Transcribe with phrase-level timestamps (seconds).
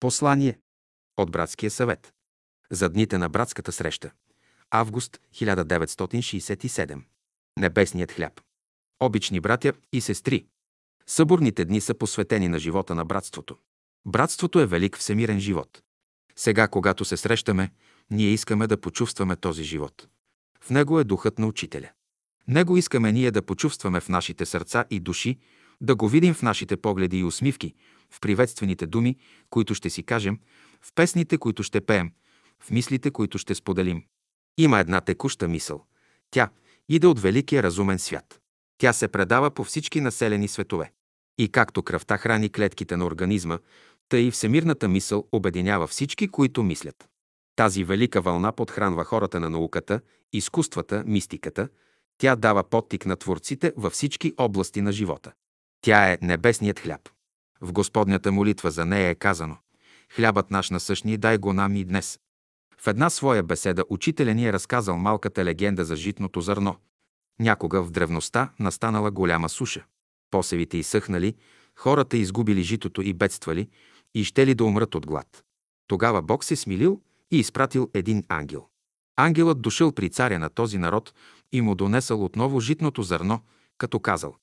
[0.00, 0.58] Послание
[1.16, 2.12] от Братския съвет
[2.70, 4.10] за дните на братската среща.
[4.70, 7.02] Август 1967.
[7.58, 8.40] Небесният хляб.
[9.00, 10.46] Обични братя и сестри,
[11.06, 13.56] съборните дни са посветени на живота на братството.
[14.06, 15.82] Братството е велик всемирен живот.
[16.36, 17.70] Сега, когато се срещаме,
[18.10, 20.08] ние искаме да почувстваме този живот.
[20.60, 21.90] В него е духът на учителя.
[22.48, 25.38] Него искаме ние да почувстваме в нашите сърца и души,
[25.80, 27.74] да го видим в нашите погледи и усмивки,
[28.10, 29.16] в приветствените думи,
[29.50, 30.38] които ще си кажем,
[30.82, 32.12] в песните, които ще пеем,
[32.60, 34.04] в мислите, които ще споделим.
[34.58, 35.84] Има една текуща мисъл.
[36.30, 36.50] Тя
[36.88, 38.40] иде от великия разумен свят.
[38.78, 40.92] Тя се предава по всички населени светове.
[41.38, 43.58] И както кръвта храни клетките на организма,
[44.08, 47.08] тъй и всемирната мисъл обединява всички, които мислят.
[47.56, 50.00] Тази велика вълна подхранва хората на науката,
[50.32, 51.68] изкуствата, мистиката.
[52.18, 55.32] Тя дава подтик на творците във всички области на живота.
[55.80, 57.15] Тя е небесният хляб.
[57.60, 59.56] В Господнята молитва за нея е казано
[60.16, 62.18] «Хлябът наш насъщни дай го нам и днес».
[62.78, 66.76] В една своя беседа учителя ни е разказал малката легенда за житното зърно.
[67.40, 69.84] Някога в древността настанала голяма суша.
[70.30, 71.34] Посевите изсъхнали,
[71.76, 73.68] хората изгубили житото и бедствали,
[74.14, 75.44] и ще ли да умрат от глад.
[75.86, 78.66] Тогава Бог се смилил и изпратил един ангел.
[79.16, 81.14] Ангелът дошъл при царя на този народ
[81.52, 83.40] и му донесъл отново житното зърно,
[83.78, 84.34] като казал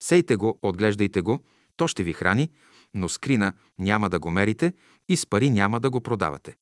[0.00, 1.40] «Сейте го, отглеждайте го,
[1.76, 2.50] то ще ви храни,
[2.94, 4.72] но скрина няма да го мерите
[5.08, 6.56] и с пари няма да го продавате».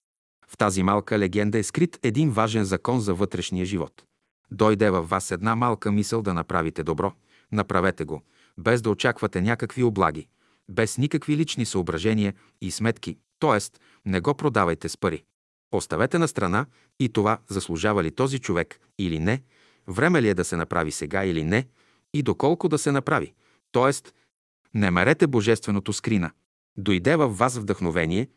[0.48, 4.02] В тази малка легенда е скрит един важен закон за вътрешния живот.
[4.50, 7.12] Дойде във вас една малка мисъл да направите добро,
[7.52, 8.22] направете го,
[8.58, 10.28] без да очаквате някакви облаги,
[10.68, 13.58] без никакви лични съображения и сметки, т.е.
[14.04, 15.24] не го продавайте с пари.
[15.72, 16.66] Оставете на страна
[17.00, 19.42] и това заслужава ли този човек или не,
[19.88, 21.66] време ли е да се направи сега или не
[22.14, 23.32] и доколко да се направи.
[23.72, 24.14] Тоест,
[24.74, 26.30] не мерете божественото скрина.
[26.76, 28.28] Дойде във вас вдъхновение,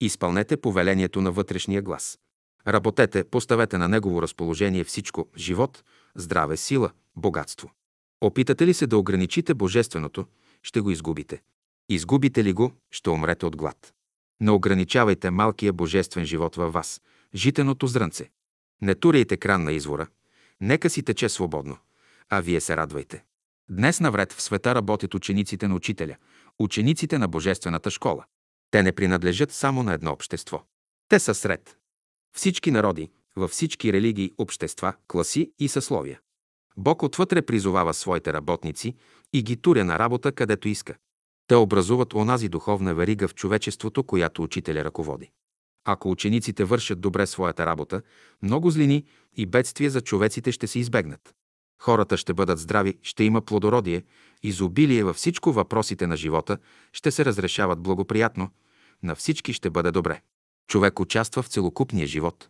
[0.00, 2.18] изпълнете повелението на вътрешния глас.
[2.66, 5.84] Работете, поставете на негово разположение всичко– живот,
[6.14, 7.70] здраве, сила, богатство.
[8.20, 10.26] Опитате ли се да ограничите божественото,
[10.62, 11.42] ще го изгубите.
[11.88, 13.94] Изгубите ли го, ще умрете от глад.
[14.40, 17.00] Не ограничавайте малкия божествен живот във вас,
[17.34, 18.30] житеното зрънце.
[18.82, 20.06] Не туряйте кран на извора.
[20.60, 21.78] Нека си тече свободно.
[22.28, 23.24] А вие се радвайте.
[23.70, 26.16] Днес навред в света работят учениците на учителя,
[26.58, 28.24] учениците на Божествената школа.
[28.70, 30.62] Те не принадлежат само на едно общество.
[31.08, 31.76] Те са сред
[32.36, 36.20] всички народи, във всички религии, общества, класи и съсловия.
[36.76, 38.94] Бог отвътре призовава своите работници
[39.32, 40.94] и ги туря на работа, където иска.
[41.46, 45.30] Те образуват онази духовна верига в човечеството, която учителя ръководи.
[45.84, 48.02] Ако учениците вършат добре своята работа,
[48.42, 49.04] много злини
[49.36, 51.34] и бедствия за човеците ще се избегнат.
[51.78, 54.02] Хората ще бъдат здрави, ще има плодородие,
[54.42, 56.58] изобилие във всичко въпросите на живота
[56.92, 58.50] ще се разрешават благоприятно,
[59.02, 60.20] на всички ще бъде добре.
[60.68, 62.48] Човек участва в целокупния живот.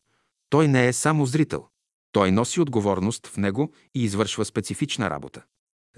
[0.50, 1.66] Той не е само зрител.
[2.12, 5.42] Той носи отговорност в него и извършва специфична работа.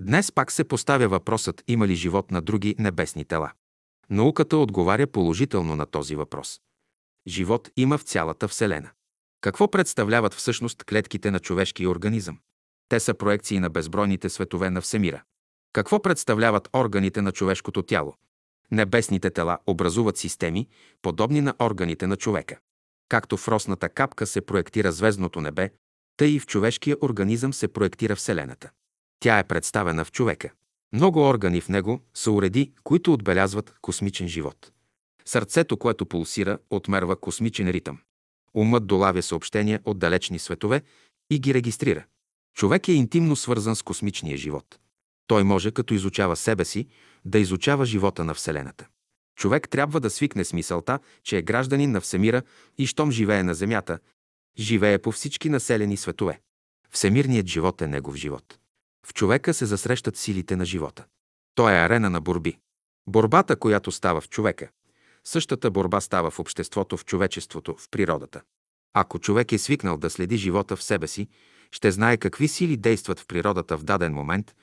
[0.01, 3.53] Днес пак се поставя въпросът има ли живот на други небесни тела.
[4.11, 6.61] Науката отговаря положително на този въпрос.
[7.27, 8.91] Живот има в цялата Вселена.
[9.41, 12.39] Какво представляват всъщност клетките на човешкия организъм?
[12.89, 15.23] Те са проекции на безбройните светове на Всемира.
[15.73, 18.15] Какво представляват органите на човешкото тяло?
[18.71, 20.69] Небесните тела образуват системи,
[21.03, 22.59] подобни на органите на човека.
[23.09, 25.71] Както в росната капка се проектира звездното небе,
[26.17, 28.71] тъй и в човешкия организъм се проектира Вселената.
[29.21, 30.51] Тя е представена в човека.
[30.93, 34.73] Много органи в него са уреди, които отбелязват космичен живот.
[35.25, 37.99] Сърцето, което пулсира, отмерва космичен ритъм.
[38.55, 40.83] Умът долавя съобщения от далечни светове
[41.31, 42.05] и ги регистрира.
[42.59, 44.79] Човек е интимно свързан с космичния живот.
[45.27, 46.87] Той може, като изучава себе си,
[47.25, 48.87] да изучава живота на Вселената.
[49.37, 52.43] Човек трябва да свикне с мисълта, че е гражданин на Всемира
[52.79, 53.99] и щом живее на Земята,
[54.59, 56.41] живее по всички населени светове.
[56.91, 58.59] Всемирният живот е негов живот.
[59.07, 61.05] В човека се засрещат силите на живота.
[61.55, 62.59] Той е арена на борби.
[63.07, 64.69] Борбата, която става в човека,
[65.25, 68.43] същата борба става в обществото, в човечеството, в природата.
[68.95, 71.29] Ако човек е свикнал да следи живота в себе си,
[71.73, 74.55] ще знае какви сили действат в природата в даден момент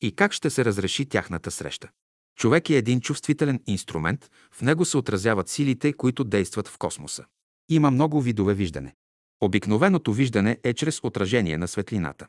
[0.00, 1.88] и как ще се разреши тяхната среща.
[2.36, 7.24] Човек е един чувствителен инструмент, в него се отразяват силите, които действат в космоса.
[7.68, 8.94] Има много видове виждане.
[9.40, 12.26] Обикновеното виждане е чрез отражение на светлината.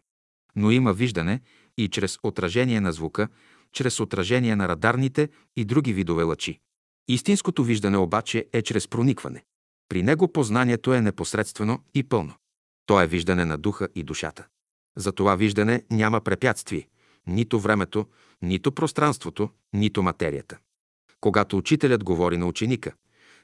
[0.55, 1.41] Но има виждане
[1.77, 3.27] и чрез отражение на звука,
[3.71, 6.59] чрез отражение на радарните и други видове лъчи.
[7.07, 9.43] Истинското виждане обаче е чрез проникване.
[9.89, 12.33] При него познанието е непосредствено и пълно.
[12.85, 14.47] То е виждане на духа и душата.
[14.97, 16.87] За това виждане няма препятствие,
[17.27, 18.07] нито времето,
[18.41, 20.57] нито пространството, нито материята.
[21.21, 22.93] Когато учителят говори на ученика,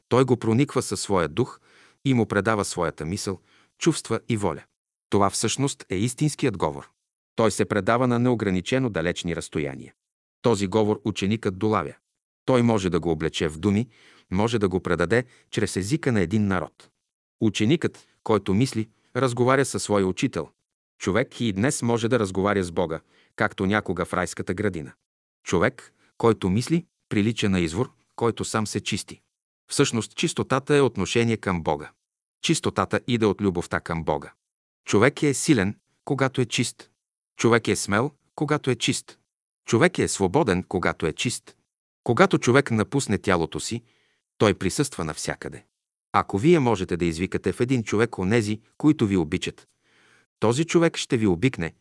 [0.10, 1.60] Той го прониква със своя дух
[2.06, 3.40] и му предава своята мисъл,
[3.78, 4.64] чувства и воля.
[5.10, 6.90] Това всъщност е истинският говор.
[7.36, 9.94] Той се предава на неограничено далечни разстояния.
[10.42, 11.94] Този говор ученикът долавя.
[12.46, 13.88] Той може да го облече в думи,
[14.32, 16.90] може да го предаде чрез езика на един народ.
[17.42, 20.50] Ученикът, който мисли, разговаря със своя учител.
[21.00, 23.00] Човек и днес може да разговаря с Бога,
[23.36, 24.94] както някога в райската градина.
[25.44, 29.22] Човек, който мисли, прилича на извор, който сам се чисти.
[29.72, 31.92] Всъщност чистотата е отношение към Бога.
[32.42, 34.34] Чистотата иде от любовта към Бога.
[34.86, 35.76] Човек е силен,
[36.06, 36.90] когато е чист.
[37.38, 39.18] Човек е смел, когато е чист.
[39.66, 41.56] Човек е свободен, когато е чист.
[42.04, 43.84] Когато човек напусне тялото си,
[44.38, 45.66] той присъства навсякъде.
[46.14, 49.68] Ако вие можете да извикате в един човек онези, които ви обичат,
[50.40, 51.74] този човек ще ви обикне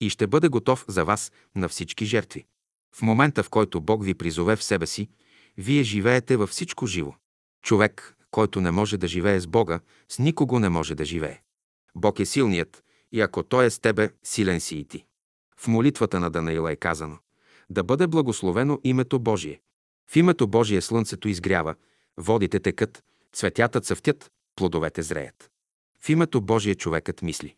[0.00, 2.46] и ще бъде готов за вас на всички жертви.
[2.94, 5.08] В момента, в който Бог ви призове в себе си,
[5.56, 7.14] вие живеете във всичко живо.
[7.62, 11.40] Човек, който не може да живее с Бога, с никого не може да живее.
[11.94, 15.04] Бог е силният и ако Той е с тебе, силен си и ти.
[15.56, 17.18] В молитвата на Данаила е казано
[17.70, 19.60] да бъде благословено името Божие.
[20.10, 21.74] В името Божие слънцето изгрява,
[22.16, 25.50] водите текат, цветята цъфтят, плодовете зреят.
[26.00, 27.54] В името Божие човекът мисли.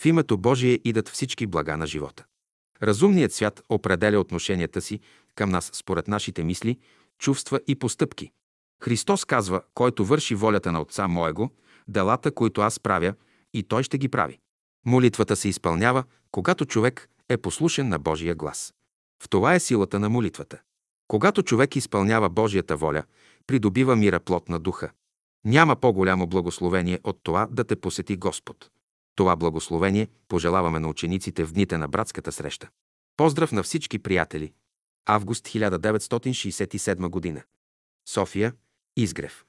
[0.00, 2.24] В името Божие идат всички блага на живота.
[2.82, 5.00] Разумният свят определя отношенията си
[5.34, 6.78] към нас според нашите мисли,
[7.18, 8.30] чувства и постъпки.
[8.82, 11.50] Христос казва, който върши волята на Отца Моего,
[11.88, 13.14] делата, които аз правя,
[13.54, 14.38] и Той ще ги прави.
[14.86, 18.74] Молитвата се изпълнява, когато човек е послушен на Божия глас.
[19.22, 20.60] В това е силата на молитвата.
[21.08, 23.02] Когато човек изпълнява Божията воля,
[23.46, 24.90] придобива мира плод на духа.
[25.44, 28.70] Няма по-голямо благословение от това да те посети Господ.
[29.16, 32.68] Това благословение пожелаваме на учениците в дните на братската среща.
[33.16, 34.52] Поздрав на всички приятели!
[35.06, 37.42] Август 1967 година.
[38.08, 38.52] София,
[38.96, 39.44] Изгрев.